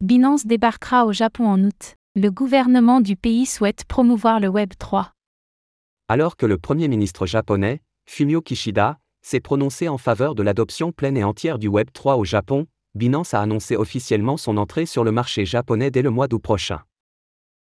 Binance 0.00 0.46
débarquera 0.46 1.06
au 1.06 1.12
Japon 1.12 1.48
en 1.48 1.64
août. 1.64 1.96
Le 2.14 2.30
gouvernement 2.30 3.00
du 3.00 3.16
pays 3.16 3.46
souhaite 3.46 3.84
promouvoir 3.84 4.38
le 4.38 4.46
Web 4.46 4.70
3. 4.78 5.12
Alors 6.06 6.36
que 6.36 6.46
le 6.46 6.56
Premier 6.56 6.86
ministre 6.86 7.26
japonais, 7.26 7.82
Fumio 8.06 8.40
Kishida, 8.40 9.00
s'est 9.22 9.40
prononcé 9.40 9.88
en 9.88 9.98
faveur 9.98 10.36
de 10.36 10.44
l'adoption 10.44 10.92
pleine 10.92 11.16
et 11.16 11.24
entière 11.24 11.58
du 11.58 11.66
Web 11.66 11.88
3 11.92 12.14
au 12.14 12.24
Japon, 12.24 12.68
Binance 12.94 13.34
a 13.34 13.40
annoncé 13.40 13.74
officiellement 13.74 14.36
son 14.36 14.56
entrée 14.56 14.86
sur 14.86 15.02
le 15.02 15.10
marché 15.10 15.44
japonais 15.44 15.90
dès 15.90 16.02
le 16.02 16.10
mois 16.10 16.28
d'août 16.28 16.42
prochain. 16.42 16.80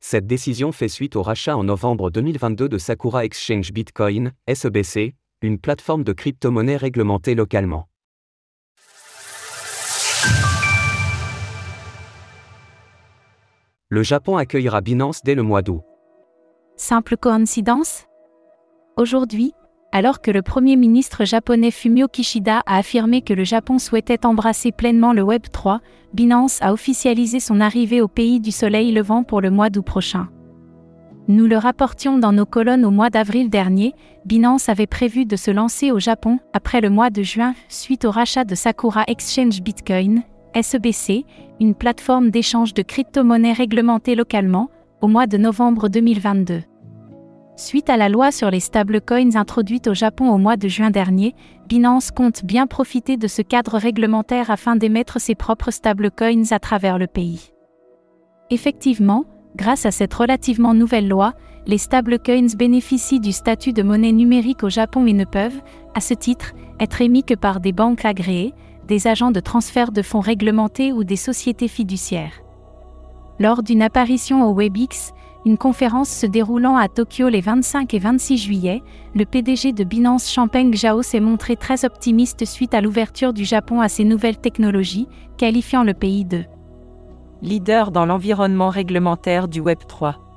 Cette 0.00 0.26
décision 0.26 0.72
fait 0.72 0.88
suite 0.88 1.14
au 1.14 1.22
rachat 1.22 1.56
en 1.56 1.62
novembre 1.62 2.10
2022 2.10 2.68
de 2.68 2.78
Sakura 2.78 3.24
Exchange 3.24 3.72
Bitcoin, 3.72 4.32
SEBC, 4.52 5.14
une 5.42 5.60
plateforme 5.60 6.02
de 6.02 6.12
crypto-monnaie 6.12 6.76
réglementée 6.78 7.36
localement. 7.36 7.88
Le 13.90 14.02
Japon 14.02 14.36
accueillera 14.36 14.82
Binance 14.82 15.22
dès 15.24 15.34
le 15.34 15.42
mois 15.42 15.62
d'août. 15.62 15.80
Simple 16.76 17.16
coïncidence? 17.16 18.04
Aujourd'hui, 18.98 19.54
alors 19.92 20.20
que 20.20 20.30
le 20.30 20.42
Premier 20.42 20.76
ministre 20.76 21.24
japonais 21.24 21.70
Fumio 21.70 22.06
Kishida 22.06 22.60
a 22.66 22.76
affirmé 22.76 23.22
que 23.22 23.32
le 23.32 23.44
Japon 23.44 23.78
souhaitait 23.78 24.26
embrasser 24.26 24.72
pleinement 24.72 25.14
le 25.14 25.22
Web 25.22 25.44
3, 25.50 25.80
Binance 26.12 26.60
a 26.60 26.74
officialisé 26.74 27.40
son 27.40 27.62
arrivée 27.62 28.02
au 28.02 28.08
pays 28.08 28.40
du 28.40 28.50
soleil 28.50 28.92
levant 28.92 29.22
pour 29.22 29.40
le 29.40 29.50
mois 29.50 29.70
d'août 29.70 29.86
prochain. 29.86 30.28
Nous 31.26 31.46
le 31.46 31.56
rapportions 31.56 32.18
dans 32.18 32.32
nos 32.32 32.44
colonnes 32.44 32.84
au 32.84 32.90
mois 32.90 33.08
d'avril 33.08 33.48
dernier, 33.48 33.94
Binance 34.26 34.68
avait 34.68 34.86
prévu 34.86 35.24
de 35.24 35.36
se 35.36 35.50
lancer 35.50 35.92
au 35.92 35.98
Japon 35.98 36.40
après 36.52 36.82
le 36.82 36.90
mois 36.90 37.08
de 37.08 37.22
juin 37.22 37.54
suite 37.70 38.04
au 38.04 38.10
rachat 38.10 38.44
de 38.44 38.54
Sakura 38.54 39.04
Exchange 39.06 39.62
Bitcoin, 39.62 40.24
SEBC, 40.60 41.24
une 41.60 41.74
plateforme 41.74 42.30
d'échange 42.30 42.74
de 42.74 42.82
crypto-monnaies 42.82 43.52
réglementée 43.52 44.14
localement, 44.14 44.70
au 45.00 45.08
mois 45.08 45.26
de 45.26 45.36
novembre 45.36 45.88
2022. 45.88 46.62
Suite 47.56 47.90
à 47.90 47.96
la 47.96 48.08
loi 48.08 48.30
sur 48.30 48.50
les 48.50 48.60
stablecoins 48.60 49.34
introduite 49.34 49.88
au 49.88 49.94
Japon 49.94 50.30
au 50.30 50.38
mois 50.38 50.56
de 50.56 50.68
juin 50.68 50.90
dernier, 50.90 51.34
Binance 51.68 52.12
compte 52.12 52.44
bien 52.44 52.68
profiter 52.68 53.16
de 53.16 53.26
ce 53.26 53.42
cadre 53.42 53.78
réglementaire 53.78 54.50
afin 54.50 54.76
d'émettre 54.76 55.20
ses 55.20 55.34
propres 55.34 55.72
stablecoins 55.72 56.52
à 56.52 56.60
travers 56.60 56.98
le 56.98 57.08
pays. 57.08 57.50
Effectivement, 58.50 59.24
grâce 59.56 59.86
à 59.86 59.90
cette 59.90 60.14
relativement 60.14 60.72
nouvelle 60.72 61.08
loi, 61.08 61.34
les 61.66 61.78
stablecoins 61.78 62.54
bénéficient 62.56 63.20
du 63.20 63.32
statut 63.32 63.72
de 63.72 63.82
monnaie 63.82 64.12
numérique 64.12 64.62
au 64.62 64.70
Japon 64.70 65.06
et 65.06 65.12
ne 65.12 65.24
peuvent, 65.24 65.60
à 65.94 66.00
ce 66.00 66.14
titre, 66.14 66.54
être 66.78 67.02
émis 67.02 67.24
que 67.24 67.34
par 67.34 67.58
des 67.58 67.72
banques 67.72 68.04
agréées, 68.04 68.54
des 68.88 69.06
agents 69.06 69.30
de 69.30 69.40
transfert 69.40 69.92
de 69.92 70.02
fonds 70.02 70.20
réglementés 70.20 70.92
ou 70.92 71.04
des 71.04 71.16
sociétés 71.16 71.68
fiduciaires. 71.68 72.42
Lors 73.38 73.62
d'une 73.62 73.82
apparition 73.82 74.44
au 74.44 74.54
WebX, 74.54 75.12
une 75.46 75.58
conférence 75.58 76.08
se 76.08 76.26
déroulant 76.26 76.76
à 76.76 76.88
Tokyo 76.88 77.28
les 77.28 77.40
25 77.40 77.94
et 77.94 77.98
26 77.98 78.38
juillet, 78.38 78.82
le 79.14 79.24
PDG 79.24 79.72
de 79.72 79.84
Binance 79.84 80.30
Champagne 80.30 80.74
Zhao 80.74 81.02
s'est 81.02 81.20
montré 81.20 81.54
très 81.54 81.84
optimiste 81.84 82.44
suite 82.44 82.74
à 82.74 82.80
l'ouverture 82.80 83.32
du 83.32 83.44
Japon 83.44 83.80
à 83.80 83.88
ces 83.88 84.04
nouvelles 84.04 84.38
technologies, 84.38 85.06
qualifiant 85.36 85.84
le 85.84 85.94
pays 85.94 86.24
de 86.24 86.42
leader 87.40 87.92
dans 87.92 88.04
l'environnement 88.04 88.68
réglementaire 88.68 89.46
du 89.46 89.60
Web 89.60 89.78
3. 89.86 90.27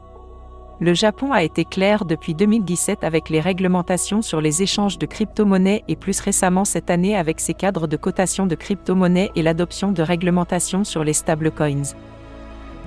Le 0.82 0.96
Japon 0.96 1.32
a 1.32 1.44
été 1.44 1.64
clair 1.64 2.06
depuis 2.06 2.34
2017 2.34 3.04
avec 3.04 3.30
les 3.30 3.40
réglementations 3.40 4.24
sur 4.24 4.42
les 4.42 4.64
échanges 4.64 4.98
de 4.98 5.06
crypto-monnaies 5.06 5.84
et 5.88 5.96
plus 5.96 6.20
récemment 6.20 6.66
cette 6.66 6.90
année 6.90 7.16
avec 7.16 7.40
ses 7.40 7.54
cadres 7.54 7.86
de 7.86 7.98
cotation 7.98 8.48
de 8.48 8.56
crypto-monnaies 8.56 9.30
et 9.36 9.44
l'adoption 9.44 9.92
de 9.92 10.02
réglementations 10.02 10.84
sur 10.84 11.04
les 11.04 11.14
stablecoins. 11.14 11.94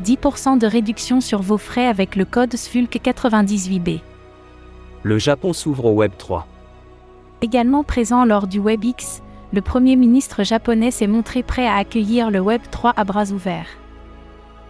10% 0.05 0.59
de 0.59 0.67
réduction 0.67 1.21
sur 1.21 1.41
vos 1.41 1.57
frais 1.57 1.87
avec 1.87 2.17
le 2.17 2.25
code 2.25 2.55
SFULC98B. 2.55 4.01
Le 5.05 5.19
Japon 5.19 5.53
s'ouvre 5.53 5.85
au 5.85 5.93
Web 5.93 6.15
3. 6.19 6.49
Également 7.43 7.85
présent 7.85 8.25
lors 8.25 8.49
du 8.49 8.59
WebX, 8.59 9.23
le 9.53 9.61
Premier 9.61 9.95
ministre 9.95 10.43
japonais 10.43 10.91
s'est 10.91 11.07
montré 11.07 11.45
prêt 11.45 11.69
à 11.69 11.77
accueillir 11.77 12.33
le 12.33 12.41
Web 12.41 12.63
3 12.73 12.93
à 12.97 13.05
bras 13.05 13.31
ouverts. 13.31 13.69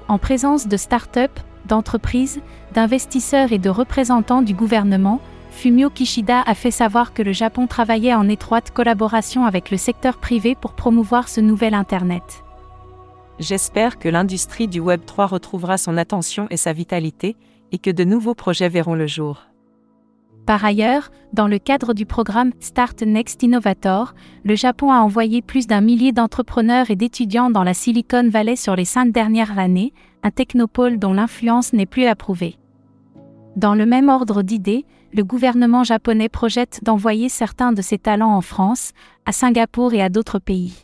En 0.08 0.18
présence 0.18 0.68
de 0.68 0.76
start-up, 0.76 1.30
d'entreprises, 1.66 2.40
d'investisseurs 2.72 3.52
et 3.52 3.58
de 3.58 3.70
représentants 3.70 4.42
du 4.42 4.54
gouvernement, 4.54 5.20
Fumio 5.50 5.88
Kishida 5.88 6.42
a 6.44 6.54
fait 6.54 6.70
savoir 6.72 7.14
que 7.14 7.22
le 7.22 7.32
Japon 7.32 7.66
travaillait 7.66 8.14
en 8.14 8.28
étroite 8.28 8.72
collaboration 8.72 9.44
avec 9.46 9.70
le 9.70 9.76
secteur 9.76 10.18
privé 10.18 10.54
pour 10.54 10.72
promouvoir 10.72 11.28
ce 11.28 11.40
nouvel 11.40 11.74
Internet. 11.74 12.42
J'espère 13.38 13.98
que 13.98 14.08
l'industrie 14.08 14.68
du 14.68 14.80
Web 14.80 15.02
3 15.06 15.26
retrouvera 15.26 15.78
son 15.78 15.96
attention 15.96 16.46
et 16.50 16.56
sa 16.56 16.72
vitalité, 16.72 17.36
et 17.72 17.78
que 17.78 17.90
de 17.90 18.04
nouveaux 18.04 18.34
projets 18.34 18.68
verront 18.68 18.94
le 18.94 19.06
jour. 19.06 19.46
Par 20.46 20.62
ailleurs, 20.62 21.10
dans 21.32 21.48
le 21.48 21.58
cadre 21.58 21.94
du 21.94 22.04
programme 22.04 22.52
Start 22.60 23.02
Next 23.02 23.42
Innovator, 23.42 24.14
le 24.44 24.54
Japon 24.54 24.92
a 24.92 24.98
envoyé 24.98 25.40
plus 25.40 25.66
d'un 25.66 25.80
millier 25.80 26.12
d'entrepreneurs 26.12 26.90
et 26.90 26.96
d'étudiants 26.96 27.50
dans 27.50 27.62
la 27.62 27.72
Silicon 27.72 28.28
Valley 28.28 28.56
sur 28.56 28.76
les 28.76 28.84
cinq 28.84 29.10
dernières 29.10 29.58
années, 29.58 29.94
un 30.22 30.30
technopôle 30.30 30.98
dont 30.98 31.14
l'influence 31.14 31.72
n'est 31.72 31.86
plus 31.86 32.04
approuvée. 32.04 32.58
Dans 33.56 33.74
le 33.74 33.86
même 33.86 34.10
ordre 34.10 34.42
d'idées, 34.42 34.84
le 35.14 35.24
gouvernement 35.24 35.84
japonais 35.84 36.28
projette 36.28 36.80
d'envoyer 36.82 37.28
certains 37.28 37.72
de 37.72 37.80
ses 37.80 37.98
talents 37.98 38.34
en 38.34 38.40
France, 38.42 38.92
à 39.24 39.32
Singapour 39.32 39.94
et 39.94 40.02
à 40.02 40.10
d'autres 40.10 40.40
pays. 40.40 40.74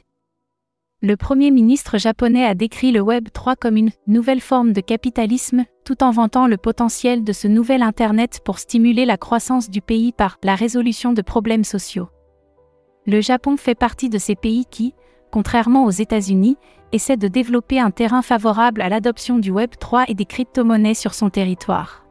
Le 1.02 1.16
Premier 1.16 1.50
ministre 1.50 1.96
japonais 1.96 2.44
a 2.44 2.54
décrit 2.54 2.92
le 2.92 3.00
Web 3.00 3.28
3 3.32 3.56
comme 3.56 3.78
une 3.78 3.90
nouvelle 4.06 4.42
forme 4.42 4.74
de 4.74 4.82
capitalisme, 4.82 5.64
tout 5.82 6.02
en 6.02 6.10
vantant 6.10 6.46
le 6.46 6.58
potentiel 6.58 7.24
de 7.24 7.32
ce 7.32 7.48
nouvel 7.48 7.80
Internet 7.80 8.40
pour 8.44 8.58
stimuler 8.58 9.06
la 9.06 9.16
croissance 9.16 9.70
du 9.70 9.80
pays 9.80 10.12
par 10.12 10.36
la 10.42 10.54
résolution 10.54 11.14
de 11.14 11.22
problèmes 11.22 11.64
sociaux. 11.64 12.10
Le 13.06 13.22
Japon 13.22 13.56
fait 13.56 13.74
partie 13.74 14.10
de 14.10 14.18
ces 14.18 14.34
pays 14.34 14.66
qui, 14.70 14.92
contrairement 15.32 15.86
aux 15.86 15.90
États-Unis, 15.90 16.58
essaient 16.92 17.16
de 17.16 17.28
développer 17.28 17.80
un 17.80 17.90
terrain 17.90 18.20
favorable 18.20 18.82
à 18.82 18.90
l'adoption 18.90 19.38
du 19.38 19.50
Web 19.50 19.70
3 19.80 20.04
et 20.08 20.14
des 20.14 20.26
crypto-monnaies 20.26 20.92
sur 20.92 21.14
son 21.14 21.30
territoire. 21.30 22.04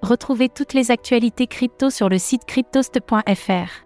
Retrouvez 0.00 0.48
toutes 0.48 0.72
les 0.72 0.90
actualités 0.90 1.46
crypto 1.46 1.90
sur 1.90 2.08
le 2.08 2.16
site 2.16 2.46
cryptost.fr. 2.46 3.84